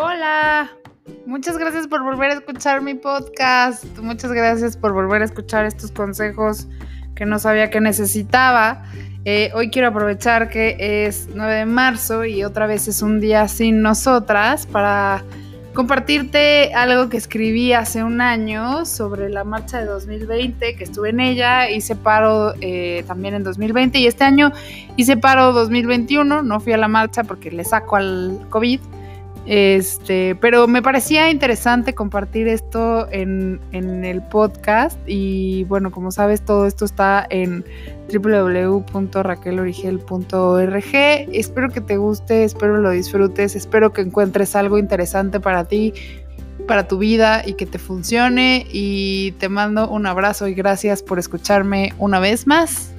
Hola, 0.00 0.70
muchas 1.26 1.58
gracias 1.58 1.88
por 1.88 2.04
volver 2.04 2.30
a 2.30 2.34
escuchar 2.34 2.82
mi 2.82 2.94
podcast. 2.94 3.84
Muchas 3.98 4.30
gracias 4.30 4.76
por 4.76 4.92
volver 4.92 5.22
a 5.22 5.24
escuchar 5.24 5.66
estos 5.66 5.90
consejos 5.90 6.68
que 7.16 7.26
no 7.26 7.40
sabía 7.40 7.68
que 7.68 7.80
necesitaba. 7.80 8.84
Eh, 9.24 9.50
hoy 9.56 9.70
quiero 9.70 9.88
aprovechar 9.88 10.50
que 10.50 10.76
es 10.78 11.28
9 11.34 11.52
de 11.52 11.66
marzo 11.66 12.24
y 12.24 12.44
otra 12.44 12.68
vez 12.68 12.86
es 12.86 13.02
un 13.02 13.18
día 13.18 13.48
sin 13.48 13.82
nosotras 13.82 14.68
para 14.68 15.24
compartirte 15.74 16.72
algo 16.74 17.08
que 17.08 17.16
escribí 17.16 17.72
hace 17.72 18.04
un 18.04 18.20
año 18.20 18.86
sobre 18.86 19.28
la 19.30 19.42
marcha 19.42 19.80
de 19.80 19.86
2020, 19.86 20.76
que 20.76 20.84
estuve 20.84 21.10
en 21.10 21.18
ella, 21.18 21.68
hice 21.70 21.96
paro 21.96 22.54
eh, 22.60 23.02
también 23.08 23.34
en 23.34 23.42
2020 23.42 23.98
y 23.98 24.06
este 24.06 24.22
año 24.22 24.52
hice 24.94 25.16
paro 25.16 25.52
2021, 25.52 26.42
no 26.42 26.60
fui 26.60 26.72
a 26.72 26.76
la 26.76 26.86
marcha 26.86 27.24
porque 27.24 27.50
le 27.50 27.64
saco 27.64 27.96
al 27.96 28.46
COVID 28.48 28.78
este, 29.50 30.36
pero 30.42 30.68
me 30.68 30.82
parecía 30.82 31.30
interesante 31.30 31.94
compartir 31.94 32.48
esto 32.48 33.10
en, 33.10 33.58
el 33.72 34.20
podcast 34.20 34.98
y 35.06 35.64
bueno, 35.64 35.90
como 35.90 36.10
sabes, 36.10 36.44
todo 36.44 36.66
esto 36.66 36.84
está 36.84 37.26
en 37.30 37.64
www.raquelorigel.org. 38.12 40.94
Espero 41.32 41.70
que 41.70 41.80
te 41.80 41.96
guste, 41.96 42.44
espero 42.44 42.76
lo 42.76 42.90
disfrutes, 42.90 43.56
espero 43.56 43.94
que 43.94 44.02
encuentres 44.02 44.54
algo 44.54 44.76
interesante 44.76 45.40
para 45.40 45.64
ti, 45.64 45.94
para 46.66 46.86
tu 46.86 46.98
vida 46.98 47.42
y 47.46 47.54
que 47.54 47.64
te 47.64 47.78
funcione 47.78 48.66
y 48.70 49.32
te 49.38 49.48
mando 49.48 49.88
un 49.88 50.04
abrazo 50.04 50.46
y 50.46 50.52
gracias 50.52 51.02
por 51.02 51.18
escucharme 51.18 51.94
una 51.96 52.20
vez 52.20 52.46
más. 52.46 52.92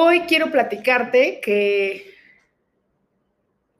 Hoy 0.00 0.20
quiero 0.28 0.52
platicarte 0.52 1.40
que 1.42 2.14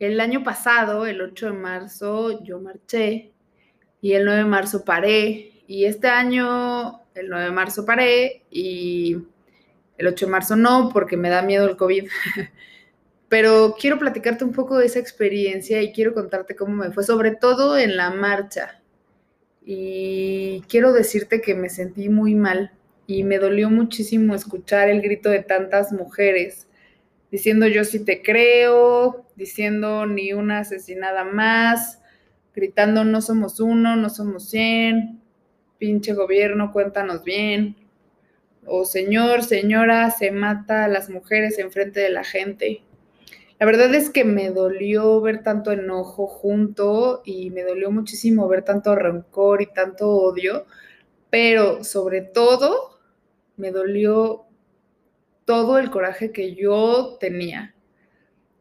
el 0.00 0.18
año 0.18 0.42
pasado, 0.42 1.06
el 1.06 1.20
8 1.20 1.46
de 1.46 1.52
marzo, 1.52 2.42
yo 2.42 2.58
marché 2.58 3.30
y 4.00 4.14
el 4.14 4.24
9 4.24 4.40
de 4.40 4.44
marzo 4.44 4.84
paré. 4.84 5.62
Y 5.68 5.84
este 5.84 6.08
año, 6.08 7.02
el 7.14 7.28
9 7.28 7.44
de 7.44 7.50
marzo 7.52 7.86
paré 7.86 8.42
y 8.50 9.16
el 9.96 10.08
8 10.08 10.26
de 10.26 10.32
marzo 10.32 10.56
no, 10.56 10.90
porque 10.92 11.16
me 11.16 11.30
da 11.30 11.40
miedo 11.42 11.68
el 11.68 11.76
COVID. 11.76 12.08
Pero 13.28 13.76
quiero 13.78 14.00
platicarte 14.00 14.42
un 14.42 14.52
poco 14.52 14.76
de 14.76 14.86
esa 14.86 14.98
experiencia 14.98 15.80
y 15.82 15.92
quiero 15.92 16.14
contarte 16.14 16.56
cómo 16.56 16.74
me 16.74 16.90
fue, 16.90 17.04
sobre 17.04 17.36
todo 17.36 17.78
en 17.78 17.96
la 17.96 18.10
marcha. 18.10 18.82
Y 19.64 20.64
quiero 20.68 20.92
decirte 20.92 21.40
que 21.40 21.54
me 21.54 21.68
sentí 21.68 22.08
muy 22.08 22.34
mal 22.34 22.72
y 23.08 23.24
me 23.24 23.38
dolió 23.38 23.70
muchísimo 23.70 24.34
escuchar 24.34 24.90
el 24.90 25.00
grito 25.00 25.30
de 25.30 25.42
tantas 25.42 25.92
mujeres 25.92 26.68
diciendo 27.30 27.66
yo 27.66 27.84
sí 27.84 28.04
te 28.04 28.22
creo, 28.22 29.26
diciendo 29.34 30.04
ni 30.04 30.34
una 30.34 30.60
asesinada 30.60 31.24
más, 31.24 32.00
gritando 32.54 33.04
no 33.04 33.22
somos 33.22 33.60
uno, 33.60 33.96
no 33.96 34.10
somos 34.10 34.50
cien, 34.50 35.20
pinche 35.78 36.12
gobierno, 36.12 36.70
cuéntanos 36.70 37.24
bien. 37.24 37.76
O 38.66 38.84
señor, 38.84 39.42
señora, 39.42 40.10
se 40.10 40.30
mata 40.30 40.84
a 40.84 40.88
las 40.88 41.08
mujeres 41.08 41.58
enfrente 41.58 42.00
de 42.00 42.10
la 42.10 42.24
gente. 42.24 42.82
La 43.58 43.64
verdad 43.64 43.94
es 43.94 44.10
que 44.10 44.24
me 44.24 44.50
dolió 44.50 45.20
ver 45.22 45.42
tanto 45.42 45.72
enojo 45.72 46.26
junto 46.26 47.22
y 47.24 47.48
me 47.50 47.64
dolió 47.64 47.90
muchísimo 47.90 48.46
ver 48.48 48.64
tanto 48.64 48.94
rencor 48.94 49.62
y 49.62 49.66
tanto 49.66 50.10
odio, 50.10 50.66
pero 51.30 51.82
sobre 51.82 52.20
todo 52.20 52.97
me 53.58 53.70
dolió 53.70 54.46
todo 55.44 55.78
el 55.78 55.90
coraje 55.90 56.32
que 56.32 56.54
yo 56.54 57.16
tenía. 57.20 57.74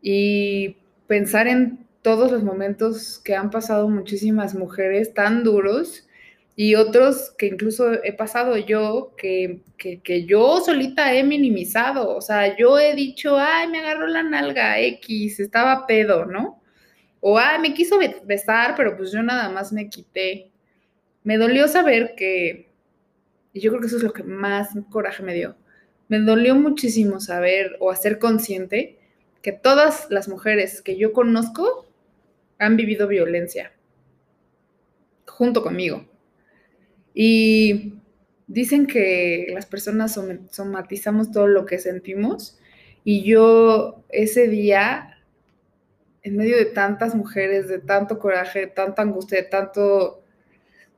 Y 0.01 0.77
pensar 1.07 1.47
en 1.47 1.87
todos 2.01 2.31
los 2.31 2.43
momentos 2.43 3.19
que 3.19 3.35
han 3.35 3.49
pasado 3.49 3.89
muchísimas 3.89 4.55
mujeres 4.55 5.13
tan 5.13 5.43
duros 5.43 6.07
y 6.55 6.75
otros 6.75 7.35
que 7.37 7.47
incluso 7.47 7.93
he 8.03 8.13
pasado 8.13 8.57
yo, 8.57 9.13
que, 9.17 9.61
que, 9.77 10.25
yo 10.25 10.59
solita 10.61 11.13
he 11.13 11.23
minimizado. 11.23 12.15
O 12.15 12.21
sea, 12.21 12.57
yo 12.57 12.79
he 12.79 12.95
dicho, 12.95 13.37
ay, 13.37 13.67
me 13.67 13.79
agarró 13.79 14.07
la 14.07 14.23
nalga 14.23 14.79
X, 14.79 15.39
estaba 15.39 15.85
pedo, 15.85 16.25
¿no? 16.25 16.61
O, 17.19 17.37
ay, 17.37 17.59
me 17.59 17.73
quiso 17.73 17.99
besar, 18.23 18.73
pero 18.75 18.97
pues 18.97 19.11
yo 19.11 19.21
nada 19.21 19.49
más 19.49 19.71
me 19.71 19.89
quité. 19.89 20.49
Me 21.23 21.37
dolió 21.37 21.67
saber 21.67 22.15
que 22.15 22.66
y 23.57 23.59
yo 23.59 23.71
creo 23.71 23.81
que 23.81 23.87
eso 23.87 23.97
es 23.97 24.03
lo 24.03 24.13
que 24.13 24.23
más 24.23 24.69
coraje 24.91 25.23
me 25.23 25.33
dio. 25.33 25.55
Me 26.09 26.19
dolió 26.19 26.53
muchísimo 26.53 27.19
saber 27.19 27.75
o 27.79 27.89
hacer 27.89 28.19
consciente 28.19 28.99
que 29.41 29.51
todas 29.51 30.07
las 30.11 30.29
mujeres 30.29 30.83
que 30.83 30.95
yo 30.95 31.11
conozco 31.11 31.87
han 32.59 32.77
vivido 32.77 33.07
violencia 33.07 33.71
junto 35.25 35.63
conmigo. 35.63 36.05
Y 37.15 37.95
dicen 38.45 38.85
que 38.85 39.47
las 39.51 39.65
personas 39.65 40.19
somatizamos 40.51 41.31
todo 41.31 41.47
lo 41.47 41.65
que 41.65 41.79
sentimos 41.79 42.59
y 43.03 43.23
yo 43.23 44.03
ese 44.09 44.47
día, 44.47 45.17
en 46.21 46.37
medio 46.37 46.57
de 46.57 46.65
tantas 46.65 47.15
mujeres, 47.15 47.67
de 47.67 47.79
tanto 47.79 48.19
coraje, 48.19 48.59
de 48.59 48.67
tanta 48.67 49.01
angustia, 49.01 49.41
de, 49.41 49.47
tanto, 49.47 50.23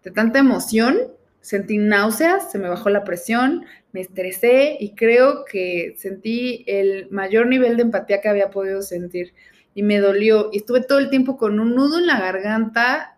de 0.04 0.12
tanta 0.12 0.40
emoción, 0.40 1.14
sentí 1.42 1.78
náuseas, 1.78 2.52
se 2.52 2.60
me 2.60 2.70
bajó 2.70 2.90
la 2.90 3.04
presión, 3.04 3.66
me 3.92 4.02
estresé 4.02 4.78
y 4.80 4.96
creo 4.96 5.46
que 5.46 5.96
sentí 5.98 6.64
el 6.68 7.10
mayor 7.10 7.48
nivel 7.48 7.78
de 7.78 7.84
empatía 7.84 8.22
que 8.22 8.30
había 8.30 8.50
podido 8.50 8.82
sentir 8.82 9.34
y 9.74 9.84
me 9.84 10.00
dolió 10.00 10.50
y 10.52 10.58
estuve 10.58 10.82
todo 10.82 11.00
el 11.00 11.10
tiempo 11.10 11.38
con 11.38 11.60
un 11.60 11.76
nudo 11.76 12.00
en 12.00 12.08
la 12.08 12.20
garganta 12.20 13.18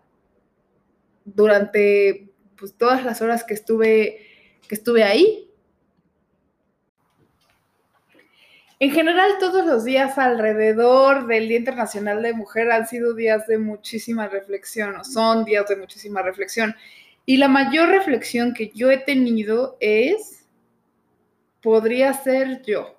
durante 1.24 2.30
pues, 2.56 2.74
todas 2.76 3.04
las 3.04 3.20
horas 3.22 3.44
que 3.44 3.54
estuve, 3.54 4.20
que 4.68 4.74
estuve 4.74 5.04
ahí. 5.04 5.48
En 8.78 8.90
general, 8.90 9.30
todos 9.38 9.64
los 9.64 9.84
días 9.84 10.18
alrededor 10.18 11.28
del 11.28 11.46
Día 11.46 11.58
Internacional 11.58 12.20
de 12.20 12.32
Mujer 12.32 12.70
han 12.72 12.88
sido 12.88 13.14
días 13.14 13.46
de 13.46 13.58
muchísima 13.58 14.26
reflexión, 14.26 14.96
o 14.96 15.04
son 15.04 15.44
días 15.44 15.68
de 15.68 15.76
muchísima 15.76 16.20
reflexión. 16.20 16.74
Y 17.24 17.36
la 17.36 17.48
mayor 17.48 17.88
reflexión 17.88 18.52
que 18.52 18.70
yo 18.74 18.90
he 18.90 18.98
tenido 18.98 19.76
es, 19.80 20.44
podría 21.60 22.12
ser 22.12 22.62
yo. 22.62 22.98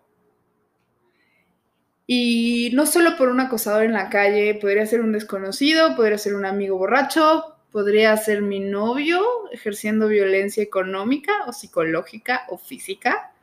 Y 2.08 2.72
no 2.74 2.86
solo 2.86 3.18
por 3.18 3.30
un 3.30 3.40
acosador 3.40 3.84
en 3.84 3.94
la 3.94 4.10
calle, 4.10 4.56
podría 4.56 4.86
ser 4.86 5.02
un 5.02 5.12
desconocido, 5.12 5.96
podría 5.96 6.18
ser 6.18 6.36
un 6.36 6.46
amigo 6.46 6.78
borracho, 6.78 7.56
podría 7.72 8.16
ser 8.18 8.42
mi 8.42 8.60
novio 8.60 9.22
ejerciendo 9.52 10.08
violencia 10.08 10.62
económica 10.62 11.32
o 11.48 11.54
psicológica 11.54 12.46
o 12.50 12.58
física, 12.58 13.34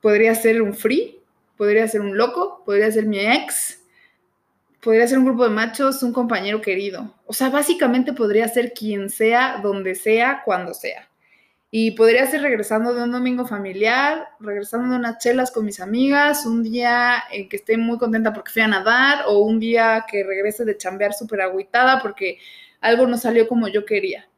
podría 0.00 0.34
ser 0.34 0.60
un 0.60 0.74
free, 0.74 1.20
podría 1.56 1.86
ser 1.86 2.00
un 2.00 2.16
loco, 2.16 2.62
podría 2.64 2.90
ser 2.90 3.06
mi 3.06 3.20
ex, 3.20 3.83
podría 4.84 5.08
ser 5.08 5.18
un 5.18 5.24
grupo 5.24 5.44
de 5.44 5.50
machos, 5.50 6.02
un 6.02 6.12
compañero 6.12 6.60
querido. 6.60 7.14
O 7.26 7.32
sea, 7.32 7.48
básicamente 7.48 8.12
podría 8.12 8.46
ser 8.48 8.74
quien 8.74 9.08
sea, 9.08 9.58
donde 9.62 9.94
sea, 9.94 10.42
cuando 10.44 10.74
sea. 10.74 11.08
Y 11.70 11.92
podría 11.92 12.26
ser 12.26 12.42
regresando 12.42 12.94
de 12.94 13.02
un 13.02 13.10
domingo 13.10 13.46
familiar, 13.46 14.28
regresando 14.38 14.90
de 14.90 14.96
unas 14.96 15.18
chelas 15.18 15.50
con 15.50 15.64
mis 15.64 15.80
amigas, 15.80 16.44
un 16.44 16.62
día 16.62 17.24
en 17.32 17.48
que 17.48 17.56
esté 17.56 17.78
muy 17.78 17.98
contenta 17.98 18.32
porque 18.32 18.52
fui 18.52 18.62
a 18.62 18.68
nadar, 18.68 19.24
o 19.26 19.38
un 19.38 19.58
día 19.58 20.04
que 20.08 20.22
regrese 20.22 20.64
de 20.64 20.76
chambear 20.76 21.14
súper 21.14 21.40
agüitada 21.40 22.00
porque 22.00 22.38
algo 22.80 23.06
no 23.06 23.16
salió 23.16 23.48
como 23.48 23.66
yo 23.68 23.86
quería. 23.86 24.28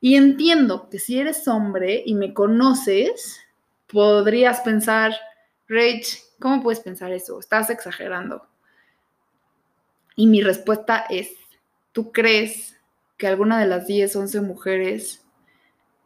Y 0.00 0.16
entiendo 0.16 0.88
que 0.90 0.98
si 0.98 1.18
eres 1.18 1.48
hombre 1.48 2.02
y 2.04 2.14
me 2.14 2.34
conoces, 2.34 3.40
podrías 3.86 4.60
pensar, 4.60 5.12
Rach, 5.66 6.06
¿cómo 6.38 6.62
puedes 6.62 6.80
pensar 6.80 7.10
eso? 7.12 7.40
Estás 7.40 7.70
exagerando. 7.70 8.46
Y 10.16 10.26
mi 10.26 10.42
respuesta 10.42 11.04
es, 11.10 11.30
¿tú 11.92 12.10
crees 12.10 12.76
que 13.18 13.26
alguna 13.26 13.60
de 13.60 13.66
las 13.66 13.86
10, 13.86 14.16
11 14.16 14.40
mujeres 14.40 15.22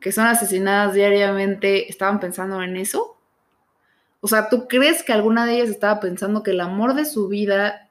que 0.00 0.12
son 0.12 0.26
asesinadas 0.26 0.94
diariamente 0.94 1.88
estaban 1.88 2.18
pensando 2.18 2.60
en 2.62 2.76
eso? 2.76 3.16
O 4.20 4.28
sea, 4.28 4.48
¿tú 4.48 4.66
crees 4.68 5.02
que 5.02 5.12
alguna 5.12 5.46
de 5.46 5.54
ellas 5.54 5.70
estaba 5.70 6.00
pensando 6.00 6.42
que 6.42 6.50
el 6.50 6.60
amor 6.60 6.94
de 6.94 7.04
su 7.04 7.28
vida 7.28 7.88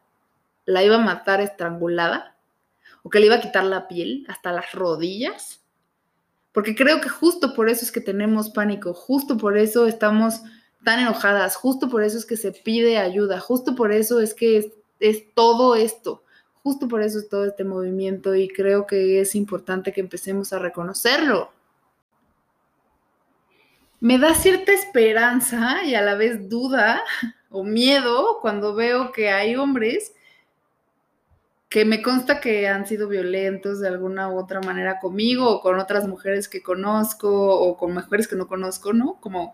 la 0.65 0.83
iba 0.83 0.97
a 0.97 0.99
matar 0.99 1.41
estrangulada? 1.41 2.35
¿O 3.01 3.09
que 3.09 3.19
le 3.19 3.27
iba 3.27 3.35
a 3.35 3.41
quitar 3.41 3.63
la 3.63 3.87
piel 3.87 4.25
hasta 4.27 4.51
las 4.51 4.73
rodillas? 4.73 5.63
Porque 6.51 6.75
creo 6.75 6.99
que 6.99 7.09
justo 7.09 7.53
por 7.53 7.69
eso 7.69 7.85
es 7.85 7.91
que 7.91 8.01
tenemos 8.01 8.49
pánico, 8.49 8.93
justo 8.93 9.37
por 9.37 9.57
eso 9.57 9.87
estamos 9.87 10.41
tan 10.83 10.99
enojadas, 10.99 11.55
justo 11.55 11.89
por 11.89 12.03
eso 12.03 12.17
es 12.17 12.25
que 12.25 12.37
se 12.37 12.51
pide 12.51 12.97
ayuda, 12.97 13.39
justo 13.39 13.75
por 13.75 13.91
eso 13.91 14.19
es 14.19 14.33
que 14.33 14.78
es 14.99 15.33
todo 15.33 15.75
esto. 15.75 16.23
Justo 16.63 16.87
por 16.87 17.01
eso 17.01 17.19
es 17.19 17.29
todo 17.29 17.45
este 17.45 17.63
movimiento 17.63 18.35
y 18.35 18.47
creo 18.47 18.85
que 18.85 19.21
es 19.21 19.35
importante 19.35 19.93
que 19.93 20.01
empecemos 20.01 20.51
a 20.53 20.59
reconocerlo. 20.59 21.51
Me 24.01 24.17
da 24.17 24.33
cierta 24.33 24.71
esperanza 24.71 25.83
y 25.83 25.95
a 25.95 26.01
la 26.01 26.15
vez 26.15 26.49
duda 26.49 27.01
o 27.49 27.63
miedo 27.63 28.39
cuando 28.41 28.75
veo 28.75 29.11
que 29.11 29.29
hay 29.29 29.55
hombres 29.55 30.13
que 31.69 31.85
me 31.85 32.01
consta 32.01 32.39
que 32.39 32.67
han 32.67 32.87
sido 32.87 33.07
violentos 33.07 33.79
de 33.79 33.87
alguna 33.87 34.29
u 34.29 34.39
otra 34.39 34.59
manera 34.59 34.99
conmigo 34.99 35.47
o 35.49 35.61
con 35.61 35.79
otras 35.79 36.07
mujeres 36.07 36.49
que 36.49 36.63
conozco 36.63 37.29
o 37.29 37.77
con 37.77 37.93
mujeres 37.93 38.27
que 38.27 38.35
no 38.35 38.47
conozco, 38.47 38.91
¿no? 38.91 39.19
Como 39.21 39.53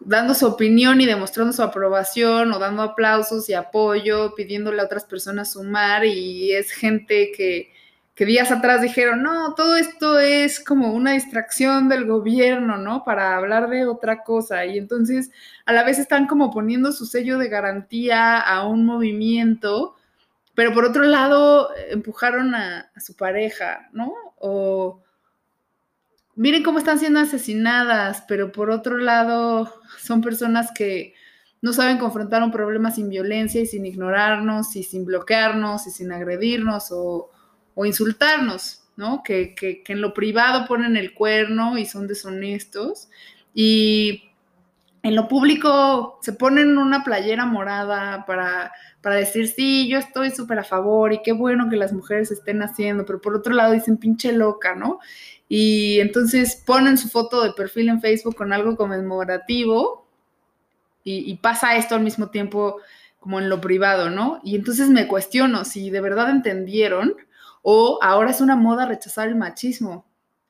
dando 0.00 0.34
su 0.34 0.46
opinión 0.46 1.00
y 1.00 1.06
demostrando 1.06 1.52
su 1.52 1.62
aprobación 1.62 2.52
o 2.52 2.58
dando 2.58 2.82
aplausos 2.82 3.48
y 3.48 3.54
apoyo, 3.54 4.34
pidiéndole 4.34 4.80
a 4.80 4.84
otras 4.84 5.04
personas 5.04 5.52
sumar 5.52 6.04
y 6.04 6.52
es 6.52 6.70
gente 6.70 7.32
que, 7.36 7.72
que 8.14 8.24
días 8.24 8.50
atrás 8.50 8.82
dijeron, 8.82 9.22
no, 9.22 9.54
todo 9.54 9.76
esto 9.76 10.18
es 10.18 10.60
como 10.60 10.92
una 10.92 11.12
distracción 11.12 11.88
del 11.88 12.06
gobierno, 12.06 12.78
¿no? 12.78 13.04
Para 13.04 13.36
hablar 13.36 13.68
de 13.68 13.86
otra 13.86 14.22
cosa 14.22 14.66
y 14.66 14.78
entonces 14.78 15.30
a 15.64 15.72
la 15.72 15.84
vez 15.84 15.98
están 15.98 16.26
como 16.26 16.50
poniendo 16.50 16.92
su 16.92 17.06
sello 17.06 17.38
de 17.38 17.48
garantía 17.48 18.38
a 18.38 18.66
un 18.66 18.84
movimiento 18.84 19.96
pero 20.56 20.72
por 20.72 20.86
otro 20.86 21.04
lado 21.04 21.68
empujaron 21.90 22.54
a, 22.54 22.90
su 22.96 23.14
pareja, 23.14 23.88
¿no? 23.92 24.12
Miren 26.36 26.62
cómo 26.62 26.78
están 26.78 26.98
siendo 26.98 27.18
asesinadas, 27.20 28.22
pero 28.28 28.52
por 28.52 28.70
otro 28.70 28.98
lado 28.98 29.72
son 29.98 30.20
personas 30.20 30.70
que 30.72 31.14
no 31.62 31.72
saben 31.72 31.98
confrontar 31.98 32.42
un 32.42 32.52
problema 32.52 32.90
sin 32.90 33.08
violencia 33.08 33.60
y 33.60 33.66
sin 33.66 33.86
ignorarnos 33.86 34.76
y 34.76 34.84
sin 34.84 35.04
bloquearnos 35.04 35.86
y 35.86 35.90
sin 35.90 36.12
agredirnos 36.12 36.88
o, 36.92 37.30
insultarnos, 37.84 38.84
¿no? 38.96 39.22
Que, 39.22 39.54
que, 39.54 39.82
en 39.88 40.00
lo 40.00 40.14
privado 40.14 40.66
ponen 40.66 40.96
el 40.96 41.12
cuerno 41.12 41.76
y 41.76 41.84
son 41.84 42.06
deshonestos 42.06 43.08
y 43.52 44.30
en 45.06 45.14
lo 45.14 45.28
público 45.28 46.18
se 46.20 46.32
ponen 46.32 46.78
una 46.78 47.04
playera 47.04 47.46
morada 47.46 48.26
para 48.26 48.72
para 49.00 49.14
decir, 49.14 49.46
sí, 49.46 49.86
yo 49.88 49.98
estoy 49.98 50.32
súper 50.32 50.58
a 50.58 50.64
favor 50.64 51.12
y 51.12 51.22
qué 51.22 51.30
bueno 51.30 51.70
que 51.70 51.76
las 51.76 51.92
mujeres 51.92 52.32
estén 52.32 52.60
haciendo, 52.60 53.06
pero 53.06 53.20
por 53.20 53.36
otro 53.36 53.54
lado 53.54 53.72
dicen 53.72 53.98
pinche 53.98 54.32
loca, 54.32 54.74
¿no? 54.74 54.98
Y 55.48 56.00
entonces 56.00 56.60
ponen 56.66 56.98
su 56.98 57.08
foto 57.08 57.44
de 57.44 57.52
perfil 57.52 57.88
en 57.88 58.00
Facebook 58.00 58.34
con 58.34 58.52
algo 58.52 58.74
conmemorativo 58.76 60.08
y, 61.04 61.30
y 61.30 61.36
pasa 61.36 61.76
esto 61.76 61.94
al 61.94 62.00
mismo 62.00 62.30
tiempo 62.30 62.78
como 63.20 63.38
en 63.38 63.48
lo 63.48 63.60
privado, 63.60 64.10
¿no? 64.10 64.40
Y 64.42 64.56
entonces 64.56 64.88
me 64.88 65.06
cuestiono 65.06 65.64
si 65.64 65.88
de 65.90 66.00
verdad 66.00 66.28
entendieron 66.30 67.14
o 67.62 68.00
ahora 68.02 68.32
es 68.32 68.40
una 68.40 68.56
moda 68.56 68.86
rechazar 68.86 69.28
el 69.28 69.36
machismo. 69.36 70.04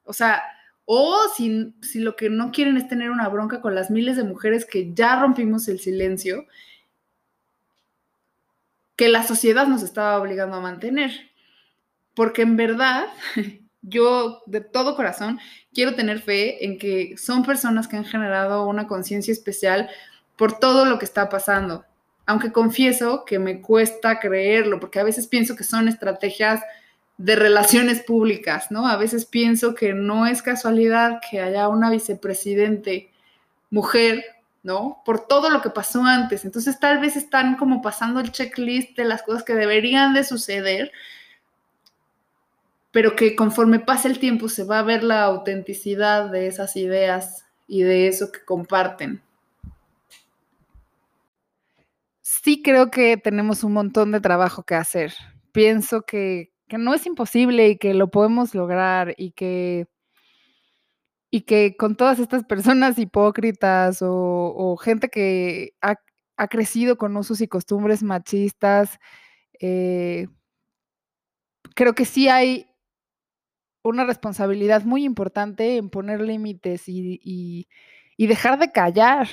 O 0.04 0.14
sea, 0.14 0.42
o 0.86 1.28
si, 1.36 1.74
si, 1.82 1.98
lo 1.98 2.16
que 2.16 2.30
no 2.30 2.52
quieren 2.52 2.76
es 2.76 2.88
tener 2.88 3.10
una 3.10 3.28
bronca 3.28 3.60
con 3.60 3.74
las 3.74 3.90
miles 3.90 4.16
de 4.16 4.24
mujeres 4.24 4.64
que 4.64 4.94
ya 4.94 5.20
rompimos 5.20 5.68
el 5.68 5.80
silencio 5.80 6.46
que 8.96 9.08
la 9.08 9.22
sociedad 9.22 9.66
nos 9.66 9.82
estaba 9.82 10.18
obligando 10.18 10.56
a 10.56 10.60
mantener. 10.60 11.10
Porque 12.14 12.42
en 12.42 12.56
verdad, 12.56 13.06
yo 13.82 14.42
de 14.46 14.62
todo 14.62 14.96
corazón 14.96 15.38
quiero 15.72 15.94
tener 15.94 16.20
fe 16.20 16.64
en 16.64 16.78
que 16.78 17.16
son 17.18 17.44
personas 17.44 17.86
que 17.86 17.96
han 17.96 18.04
generado 18.04 18.66
una 18.66 18.86
conciencia 18.86 19.32
especial 19.32 19.90
por 20.36 20.58
todo 20.58 20.86
lo 20.86 20.98
que 20.98 21.04
está 21.04 21.28
pasando. 21.28 21.84
Aunque 22.24 22.52
confieso 22.52 23.24
que 23.24 23.38
me 23.38 23.60
cuesta 23.60 24.18
creerlo, 24.18 24.80
porque 24.80 24.98
a 24.98 25.04
veces 25.04 25.28
pienso 25.28 25.54
que 25.54 25.62
son 25.62 25.86
estrategias 25.88 26.62
de 27.18 27.36
relaciones 27.36 28.02
públicas, 28.02 28.70
¿no? 28.70 28.86
A 28.86 28.96
veces 28.96 29.24
pienso 29.24 29.74
que 29.74 29.94
no 29.94 30.26
es 30.26 30.42
casualidad 30.42 31.20
que 31.30 31.40
haya 31.40 31.68
una 31.68 31.90
vicepresidente 31.90 33.10
mujer 33.70 34.24
¿no? 34.66 35.00
Por 35.04 35.28
todo 35.28 35.48
lo 35.48 35.62
que 35.62 35.70
pasó 35.70 36.02
antes. 36.02 36.44
Entonces 36.44 36.80
tal 36.80 36.98
vez 36.98 37.14
están 37.14 37.56
como 37.56 37.80
pasando 37.80 38.18
el 38.18 38.32
checklist 38.32 38.96
de 38.96 39.04
las 39.04 39.22
cosas 39.22 39.44
que 39.44 39.54
deberían 39.54 40.12
de 40.12 40.24
suceder, 40.24 40.90
pero 42.90 43.14
que 43.14 43.36
conforme 43.36 43.78
pase 43.78 44.08
el 44.08 44.18
tiempo 44.18 44.48
se 44.48 44.64
va 44.64 44.80
a 44.80 44.82
ver 44.82 45.04
la 45.04 45.22
autenticidad 45.22 46.30
de 46.32 46.48
esas 46.48 46.74
ideas 46.74 47.46
y 47.68 47.82
de 47.82 48.08
eso 48.08 48.32
que 48.32 48.44
comparten. 48.44 49.22
Sí 52.22 52.60
creo 52.60 52.90
que 52.90 53.16
tenemos 53.16 53.62
un 53.62 53.72
montón 53.72 54.10
de 54.10 54.20
trabajo 54.20 54.64
que 54.64 54.74
hacer. 54.74 55.14
Pienso 55.52 56.02
que, 56.02 56.50
que 56.68 56.78
no 56.78 56.94
es 56.94 57.06
imposible 57.06 57.68
y 57.70 57.78
que 57.78 57.94
lo 57.94 58.10
podemos 58.10 58.54
lograr 58.54 59.14
y 59.16 59.32
que 59.32 59.86
y 61.30 61.42
que 61.42 61.76
con 61.76 61.96
todas 61.96 62.18
estas 62.18 62.44
personas 62.44 62.98
hipócritas 62.98 63.98
o, 64.00 64.76
gente 64.80 65.08
que 65.08 65.74
ha, 65.82 65.96
crecido 66.48 66.96
con 66.96 67.16
usos 67.16 67.40
y 67.40 67.48
costumbres 67.48 68.02
machistas, 68.02 68.98
eh, 69.60 70.28
creo 71.74 71.94
que 71.94 72.04
sí 72.04 72.28
hay 72.28 72.66
una 73.82 74.04
responsabilidad 74.04 74.84
muy 74.84 75.04
importante 75.04 75.76
en 75.76 75.90
poner 75.90 76.20
límites 76.20 76.84
y, 76.88 77.68
dejar 78.18 78.58
de 78.58 78.72
callar, 78.72 79.28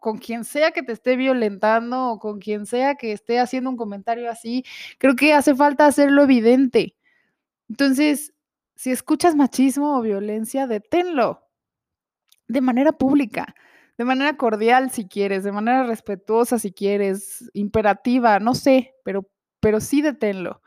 Con 0.00 0.18
quien 0.18 0.44
sea 0.44 0.72
que 0.72 0.82
te 0.82 0.92
esté 0.92 1.16
violentando 1.16 2.12
o 2.12 2.18
con 2.18 2.40
quien 2.40 2.66
sea 2.66 2.94
que 2.96 3.12
esté 3.12 3.38
haciendo 3.38 3.70
un 3.70 3.76
comentario 3.76 4.30
así, 4.30 4.64
creo 4.98 5.14
que 5.16 5.32
hace 5.34 5.54
falta 5.54 5.86
hacerlo 5.86 6.22
evidente. 6.24 6.96
Entonces, 7.68 8.32
si 8.76 8.90
escuchas 8.90 9.34
machismo 9.34 9.98
o 9.98 10.02
violencia, 10.02 10.66
deténlo 10.66 11.42
de 12.48 12.60
manera 12.60 12.92
pública, 12.92 13.54
de 13.98 14.04
manera 14.04 14.36
cordial 14.36 14.90
si 14.90 15.06
quieres, 15.06 15.44
de 15.44 15.52
manera 15.52 15.84
respetuosa 15.84 16.58
si 16.58 16.72
quieres, 16.72 17.50
imperativa, 17.52 18.38
no 18.40 18.54
sé, 18.54 18.94
pero, 19.04 19.28
pero 19.60 19.80
sí 19.80 20.02
deténlo. 20.02 20.62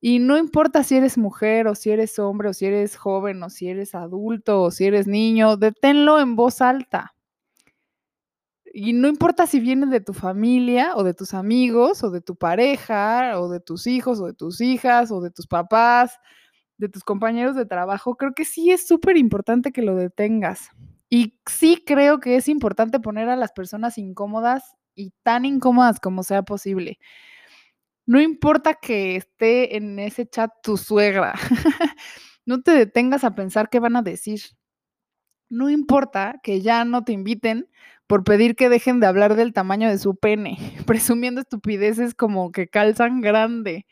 Y 0.00 0.18
no 0.18 0.38
importa 0.38 0.82
si 0.82 0.96
eres 0.96 1.18
mujer 1.18 1.68
o 1.68 1.74
si 1.74 1.90
eres 1.90 2.18
hombre 2.18 2.48
o 2.48 2.54
si 2.54 2.66
eres 2.66 2.96
joven 2.96 3.42
o 3.42 3.50
si 3.50 3.68
eres 3.68 3.94
adulto 3.94 4.62
o 4.62 4.70
si 4.70 4.86
eres 4.86 5.06
niño, 5.06 5.56
deténlo 5.58 6.20
en 6.20 6.36
voz 6.36 6.62
alta. 6.62 7.14
Y 8.72 8.92
no 8.92 9.08
importa 9.08 9.46
si 9.46 9.60
viene 9.60 9.86
de 9.86 10.00
tu 10.00 10.12
familia 10.12 10.94
o 10.94 11.02
de 11.02 11.14
tus 11.14 11.34
amigos 11.34 12.04
o 12.04 12.10
de 12.10 12.20
tu 12.20 12.36
pareja 12.36 13.40
o 13.40 13.48
de 13.48 13.60
tus 13.60 13.86
hijos 13.86 14.20
o 14.20 14.26
de 14.26 14.34
tus 14.34 14.60
hijas 14.60 15.10
o 15.10 15.20
de 15.20 15.30
tus 15.30 15.46
papás 15.46 16.18
de 16.80 16.88
tus 16.88 17.04
compañeros 17.04 17.54
de 17.54 17.66
trabajo, 17.66 18.16
creo 18.16 18.32
que 18.32 18.46
sí 18.46 18.70
es 18.70 18.88
súper 18.88 19.18
importante 19.18 19.70
que 19.70 19.82
lo 19.82 19.94
detengas. 19.96 20.70
Y 21.10 21.38
sí 21.46 21.84
creo 21.86 22.20
que 22.20 22.36
es 22.36 22.48
importante 22.48 23.00
poner 23.00 23.28
a 23.28 23.36
las 23.36 23.52
personas 23.52 23.98
incómodas 23.98 24.76
y 24.94 25.12
tan 25.22 25.44
incómodas 25.44 26.00
como 26.00 26.22
sea 26.22 26.42
posible. 26.42 26.98
No 28.06 28.20
importa 28.20 28.74
que 28.74 29.16
esté 29.16 29.76
en 29.76 29.98
ese 29.98 30.26
chat 30.26 30.50
tu 30.62 30.78
suegra, 30.78 31.34
no 32.46 32.62
te 32.62 32.72
detengas 32.72 33.24
a 33.24 33.34
pensar 33.34 33.68
qué 33.68 33.78
van 33.78 33.96
a 33.96 34.02
decir. 34.02 34.40
No 35.50 35.68
importa 35.68 36.40
que 36.42 36.62
ya 36.62 36.84
no 36.84 37.04
te 37.04 37.12
inviten 37.12 37.68
por 38.10 38.24
pedir 38.24 38.56
que 38.56 38.68
dejen 38.68 38.98
de 38.98 39.06
hablar 39.06 39.36
del 39.36 39.52
tamaño 39.52 39.88
de 39.88 39.96
su 39.96 40.16
pene, 40.16 40.58
presumiendo 40.84 41.40
estupideces 41.40 42.12
como 42.12 42.50
que 42.50 42.66
calzan 42.66 43.20
grande. 43.20 43.86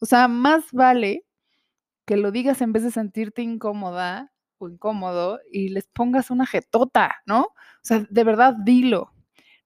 O 0.00 0.06
sea, 0.06 0.26
más 0.26 0.72
vale 0.72 1.24
que 2.04 2.16
lo 2.16 2.32
digas 2.32 2.62
en 2.62 2.72
vez 2.72 2.82
de 2.82 2.90
sentirte 2.90 3.42
incómoda 3.42 4.32
o 4.58 4.68
incómodo 4.68 5.38
y 5.52 5.68
les 5.68 5.86
pongas 5.86 6.32
una 6.32 6.46
jetota, 6.46 7.22
¿no? 7.26 7.42
O 7.42 7.84
sea, 7.84 8.04
de 8.10 8.24
verdad, 8.24 8.54
dilo. 8.64 9.12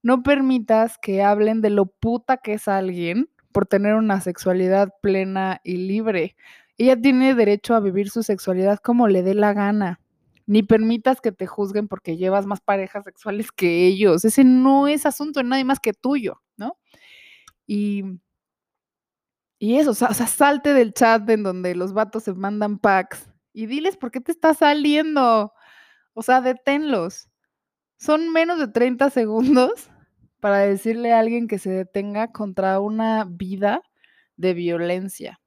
No 0.03 0.23
permitas 0.23 0.99
que 0.99 1.23
hablen 1.23 1.63
de 1.63 1.71
lo 1.71 1.87
puta 1.87 2.37
que 2.37 2.53
es 2.53 2.69
alguien 2.69 3.31
por 3.53 3.65
tener 3.65 3.95
una 3.95 4.21
sexualidad 4.21 4.91
plena 5.01 5.63
y 5.65 5.79
libre. 5.79 6.37
Ella 6.77 7.01
tiene 7.01 7.35
derecho 7.35 7.75
a 7.75 7.81
vivir 7.81 8.11
su 8.11 8.23
sexualidad 8.23 8.81
como 8.81 9.09
le 9.09 9.23
dé 9.23 9.33
la 9.33 9.55
gana. 9.55 9.99
Ni 10.47 10.63
permitas 10.63 11.21
que 11.21 11.33
te 11.33 11.47
juzguen 11.47 11.89
porque 11.89 12.17
llevas 12.17 12.47
más 12.47 12.61
parejas 12.61 13.05
sexuales 13.05 13.51
que 13.53 13.87
ellos. 13.87 14.25
Ese 14.25 14.45
no 14.45 14.89
es 14.89 15.07
asunto 15.07 15.41
de 15.41 15.45
nadie 15.45 15.65
más 15.65 15.81
que 15.81 15.93
tuyo, 15.95 16.43
¿no? 16.57 16.77
Y 17.67 18.05
y 19.59 19.79
eso, 19.79 19.91
o 19.93 19.95
sea, 19.95 20.13
salte 20.13 20.75
del 20.75 20.93
chat 20.93 21.29
en 21.31 21.43
donde 21.43 21.75
los 21.75 21.93
vatos 21.95 22.25
se 22.25 22.35
mandan 22.35 22.79
packs 22.79 23.31
y 23.53 23.67
diles 23.67 23.97
por 23.97 24.11
qué 24.11 24.21
te 24.21 24.33
está 24.33 24.53
saliendo. 24.55 25.53
O 26.15 26.23
sea, 26.23 26.41
deténlos. 26.41 27.29
Son 27.99 28.33
menos 28.33 28.59
de 28.59 28.69
30 28.69 29.11
segundos 29.11 29.91
para 30.41 30.61
decirle 30.61 31.13
a 31.13 31.21
alguien 31.21 31.49
que 31.49 31.59
se 31.59 31.71
detenga 31.71 32.33
contra 32.33 32.81
una 32.81 33.25
vida 33.25 33.83
de 34.37 34.55
violencia. 34.55 35.41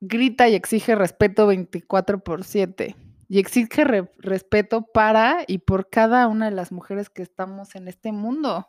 Grita 0.00 0.48
y 0.48 0.54
exige 0.54 0.94
respeto 0.94 1.46
24 1.46 2.22
por 2.22 2.44
7. 2.44 2.96
Y 3.28 3.38
exige 3.38 3.84
respeto 4.18 4.86
para 4.92 5.44
y 5.46 5.58
por 5.58 5.90
cada 5.90 6.26
una 6.28 6.46
de 6.46 6.56
las 6.56 6.72
mujeres 6.72 7.10
que 7.10 7.22
estamos 7.22 7.74
en 7.74 7.88
este 7.88 8.12
mundo. 8.12 8.68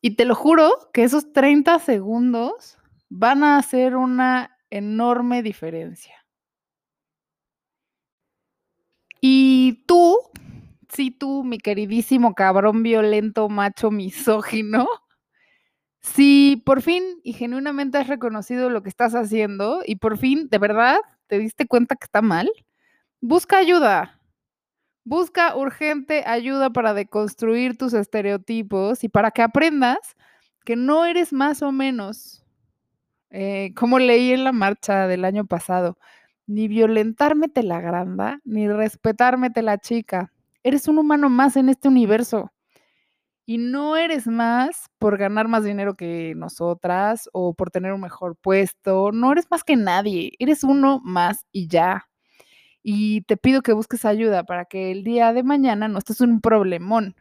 Y 0.00 0.16
te 0.16 0.24
lo 0.24 0.34
juro 0.34 0.70
que 0.92 1.04
esos 1.04 1.32
30 1.32 1.78
segundos 1.80 2.78
van 3.08 3.42
a 3.42 3.58
hacer 3.58 3.96
una 3.96 4.56
enorme 4.70 5.42
diferencia. 5.42 6.14
Y 9.20 9.84
tú, 9.86 10.16
sí 10.88 11.10
tú, 11.10 11.44
mi 11.44 11.58
queridísimo 11.58 12.34
cabrón 12.34 12.82
violento, 12.82 13.48
macho, 13.48 13.90
misógino, 13.90 14.88
si 16.00 16.62
por 16.64 16.82
fin 16.82 17.02
y 17.22 17.32
genuinamente 17.34 17.98
has 17.98 18.08
reconocido 18.08 18.70
lo 18.70 18.82
que 18.82 18.88
estás 18.88 19.14
haciendo 19.14 19.82
y 19.86 19.96
por 19.96 20.18
fin, 20.18 20.48
de 20.50 20.58
verdad, 20.58 20.98
te 21.26 21.38
diste 21.38 21.66
cuenta 21.66 21.96
que 21.96 22.04
está 22.04 22.22
mal, 22.22 22.50
busca 23.20 23.58
ayuda. 23.58 24.16
Busca 25.04 25.56
urgente 25.56 26.24
ayuda 26.26 26.70
para 26.70 26.94
deconstruir 26.94 27.76
tus 27.76 27.94
estereotipos 27.94 29.02
y 29.02 29.08
para 29.08 29.30
que 29.30 29.42
aprendas 29.42 29.98
que 30.64 30.76
no 30.76 31.06
eres 31.06 31.32
más 31.32 31.62
o 31.62 31.72
menos, 31.72 32.44
eh, 33.30 33.72
como 33.76 33.98
leí 33.98 34.32
en 34.32 34.44
la 34.44 34.52
marcha 34.52 35.06
del 35.08 35.24
año 35.24 35.46
pasado, 35.46 35.98
ni 36.46 36.68
violentarme 36.68 37.48
te 37.48 37.62
la 37.62 37.80
granda, 37.80 38.40
ni 38.44 38.68
respetarme 38.68 39.50
te 39.50 39.62
la 39.62 39.78
chica. 39.78 40.32
Eres 40.62 40.88
un 40.88 40.98
humano 40.98 41.30
más 41.30 41.56
en 41.56 41.68
este 41.70 41.88
universo. 41.88 42.52
Y 43.50 43.58
no 43.58 43.96
eres 43.96 44.28
más 44.28 44.86
por 45.00 45.18
ganar 45.18 45.48
más 45.48 45.64
dinero 45.64 45.96
que 45.96 46.34
nosotras 46.36 47.28
o 47.32 47.52
por 47.52 47.72
tener 47.72 47.92
un 47.92 48.00
mejor 48.00 48.36
puesto. 48.36 49.10
No 49.10 49.32
eres 49.32 49.50
más 49.50 49.64
que 49.64 49.74
nadie. 49.74 50.30
Eres 50.38 50.62
uno 50.62 51.00
más 51.02 51.44
y 51.50 51.66
ya. 51.66 52.08
Y 52.84 53.22
te 53.22 53.36
pido 53.36 53.62
que 53.62 53.72
busques 53.72 54.04
ayuda 54.04 54.44
para 54.44 54.66
que 54.66 54.92
el 54.92 55.02
día 55.02 55.32
de 55.32 55.42
mañana 55.42 55.88
no 55.88 55.98
estés 55.98 56.20
un 56.20 56.40
problemón. 56.40 57.16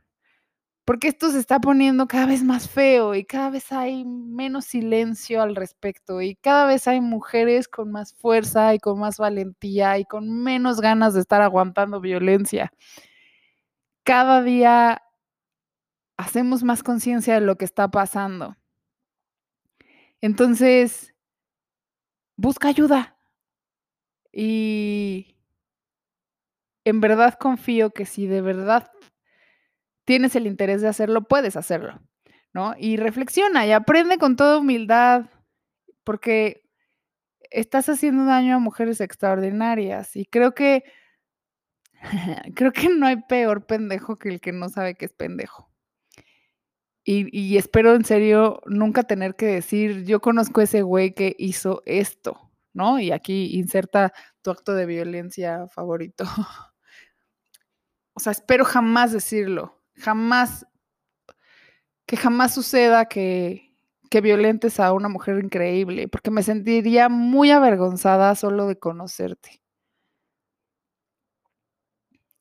Porque 0.85 1.07
esto 1.07 1.31
se 1.31 1.39
está 1.39 1.59
poniendo 1.59 2.07
cada 2.07 2.27
vez 2.27 2.43
más 2.43 2.69
feo 2.69 3.15
y 3.15 3.25
cada 3.25 3.49
vez 3.49 3.71
hay 3.71 4.05
menos 4.05 4.65
silencio 4.65 5.41
al 5.41 5.55
respecto 5.55 6.21
y 6.21 6.35
cada 6.35 6.67
vez 6.67 6.87
hay 6.87 7.01
mujeres 7.01 7.67
con 7.67 7.91
más 7.91 8.13
fuerza 8.13 8.75
y 8.75 8.79
con 8.79 8.99
más 8.99 9.17
valentía 9.17 9.97
y 9.97 10.05
con 10.05 10.29
menos 10.29 10.79
ganas 10.79 11.15
de 11.15 11.21
estar 11.21 11.41
aguantando 11.41 11.99
violencia. 11.99 12.71
Cada 14.03 14.43
día 14.43 15.01
hacemos 16.19 16.63
más 16.63 16.83
conciencia 16.83 17.35
de 17.35 17.39
lo 17.39 17.55
que 17.55 17.63
está 17.63 17.89
pasando. 17.89 18.57
Entonces, 20.19 21.15
busca 22.35 22.67
ayuda. 22.67 23.17
Y 24.33 25.37
en 26.83 26.99
verdad 26.99 27.35
confío 27.39 27.91
que 27.91 28.05
si 28.05 28.27
de 28.27 28.41
verdad 28.41 28.91
tienes 30.03 30.35
el 30.35 30.45
interés 30.45 30.81
de 30.81 30.89
hacerlo, 30.89 31.23
puedes 31.23 31.55
hacerlo, 31.55 32.01
¿no? 32.53 32.73
Y 32.77 32.97
reflexiona 32.97 33.65
y 33.65 33.71
aprende 33.71 34.17
con 34.17 34.35
toda 34.35 34.57
humildad, 34.57 35.29
porque 36.03 36.63
estás 37.49 37.87
haciendo 37.87 38.25
daño 38.25 38.57
a 38.57 38.59
mujeres 38.59 38.99
extraordinarias 38.99 40.17
y 40.17 40.25
creo 40.25 40.53
que 40.53 40.83
creo 42.55 42.73
que 42.73 42.89
no 42.89 43.07
hay 43.07 43.21
peor 43.21 43.65
pendejo 43.65 44.17
que 44.17 44.29
el 44.29 44.41
que 44.41 44.51
no 44.51 44.67
sabe 44.67 44.95
que 44.95 45.05
es 45.05 45.13
pendejo. 45.13 45.68
Y, 47.11 47.57
espero 47.57 47.95
en 47.95 48.05
serio 48.05 48.61
nunca 48.67 49.01
tener 49.01 49.35
que 49.35 49.47
decir, 49.47 50.05
yo 50.05 50.21
conozco 50.21 50.61
a 50.61 50.65
ese 50.65 50.83
güey 50.83 51.15
que 51.15 51.35
hizo 51.39 51.81
esto, 51.87 52.51
¿no? 52.71 52.99
Y 52.99 53.09
aquí 53.11 53.57
inserta 53.57 54.13
tu 54.43 54.51
acto 54.51 54.75
de 54.75 54.85
violencia 54.85 55.67
favorito. 55.69 56.25
o 58.13 58.19
sea, 58.19 58.31
espero 58.31 58.63
jamás 58.63 59.11
decirlo, 59.11 59.81
jamás, 59.95 60.67
que 62.05 62.15
jamás 62.15 62.53
suceda 62.53 63.05
que, 63.05 63.75
que 64.11 64.21
violentes 64.21 64.79
a 64.79 64.93
una 64.93 65.09
mujer 65.09 65.43
increíble, 65.43 66.07
porque 66.09 66.29
me 66.29 66.43
sentiría 66.43 67.09
muy 67.09 67.49
avergonzada 67.49 68.35
solo 68.35 68.67
de 68.67 68.77
conocerte. 68.77 69.63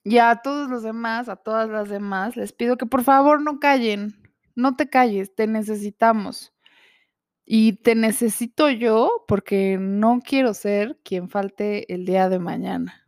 Y 0.04 0.18
a 0.18 0.36
todos 0.42 0.68
los 0.68 0.82
demás, 0.82 1.30
a 1.30 1.36
todas 1.36 1.70
las 1.70 1.88
demás, 1.88 2.36
les 2.36 2.52
pido 2.52 2.76
que 2.76 2.84
por 2.84 3.02
favor 3.02 3.40
no 3.40 3.60
callen, 3.60 4.27
no 4.58 4.74
te 4.74 4.88
calles, 4.88 5.34
te 5.34 5.46
necesitamos. 5.46 6.52
Y 7.46 7.74
te 7.74 7.94
necesito 7.94 8.68
yo 8.68 9.24
porque 9.26 9.78
no 9.80 10.20
quiero 10.22 10.52
ser 10.52 10.98
quien 11.02 11.30
falte 11.30 11.90
el 11.94 12.04
día 12.04 12.28
de 12.28 12.38
mañana. 12.38 13.06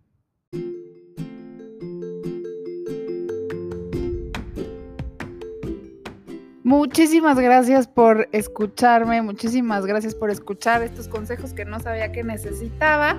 Muchísimas 6.62 7.38
gracias 7.38 7.88
por 7.88 8.28
escucharme, 8.30 9.20
muchísimas 9.20 9.84
gracias 9.84 10.14
por 10.14 10.30
escuchar 10.30 10.82
estos 10.84 11.08
consejos 11.08 11.52
que 11.52 11.64
no 11.64 11.80
sabía 11.80 12.12
que 12.12 12.22
necesitaba. 12.22 13.18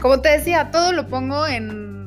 Como 0.00 0.20
te 0.20 0.30
decía, 0.30 0.72
todo 0.72 0.92
lo 0.92 1.06
pongo 1.06 1.46
en 1.46 1.98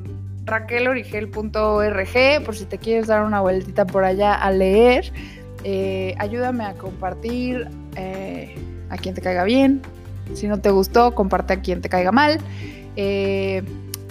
raquelorigel.org 0.45 2.43
por 2.43 2.55
si 2.55 2.65
te 2.65 2.77
quieres 2.77 3.07
dar 3.07 3.23
una 3.23 3.41
vueltita 3.41 3.85
por 3.85 4.03
allá 4.03 4.33
a 4.33 4.51
leer. 4.51 5.11
Eh, 5.63 6.15
ayúdame 6.17 6.65
a 6.65 6.73
compartir 6.73 7.67
eh, 7.95 8.55
a 8.89 8.97
quien 8.97 9.15
te 9.15 9.21
caiga 9.21 9.43
bien. 9.43 9.81
Si 10.33 10.47
no 10.47 10.59
te 10.59 10.71
gustó, 10.71 11.13
comparte 11.13 11.53
a 11.53 11.61
quien 11.61 11.81
te 11.81 11.89
caiga 11.89 12.11
mal. 12.11 12.39
Eh, 12.95 13.63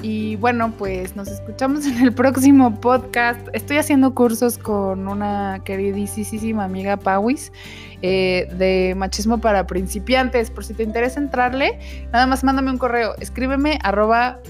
y 0.02 0.36
bueno, 0.36 0.72
pues 0.78 1.16
nos 1.16 1.28
escuchamos 1.28 1.86
en 1.88 1.98
el 1.98 2.12
próximo 2.12 2.80
podcast. 2.80 3.40
Estoy 3.52 3.78
haciendo 3.78 4.14
cursos 4.14 4.58
con 4.58 5.08
una 5.08 5.60
queridísima 5.64 6.64
amiga 6.64 6.96
Pauis 6.96 7.52
de 8.00 8.94
machismo 8.96 9.38
para 9.38 9.66
principiantes. 9.66 10.50
Por 10.50 10.64
si 10.64 10.74
te 10.74 10.82
interesa 10.82 11.20
entrarle, 11.20 11.78
nada 12.12 12.26
más 12.26 12.44
mándame 12.44 12.70
un 12.70 12.78
correo. 12.78 13.14
Escríbeme 13.20 13.78
arroba 13.82 14.40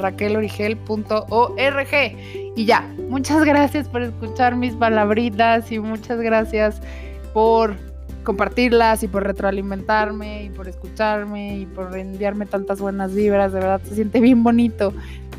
raquelorigel.org. 0.00 2.16
Y 2.56 2.64
ya, 2.64 2.92
muchas 3.08 3.44
gracias 3.44 3.88
por 3.88 4.02
escuchar 4.02 4.56
mis 4.56 4.74
palabritas 4.74 5.70
y 5.70 5.78
muchas 5.78 6.20
gracias 6.20 6.80
por 7.32 7.76
compartirlas 8.24 9.02
y 9.02 9.08
por 9.08 9.24
retroalimentarme 9.24 10.44
y 10.44 10.50
por 10.50 10.68
escucharme 10.68 11.58
y 11.58 11.66
por 11.66 11.96
enviarme 11.96 12.46
tantas 12.46 12.80
buenas 12.80 13.14
vibras. 13.14 13.52
De 13.52 13.60
verdad, 13.60 13.80
se 13.84 13.94
siente 13.94 14.20
bien 14.20 14.42
bonito. 14.42 14.92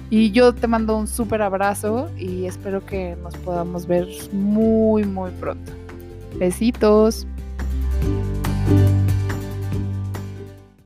Y 0.09 0.31
yo 0.31 0.53
te 0.53 0.67
mando 0.67 0.97
un 0.97 1.07
súper 1.07 1.41
abrazo 1.41 2.09
y 2.17 2.45
espero 2.45 2.85
que 2.85 3.15
nos 3.23 3.35
podamos 3.37 3.87
ver 3.87 4.07
muy, 4.33 5.05
muy 5.05 5.31
pronto. 5.31 5.71
Besitos. 6.37 7.25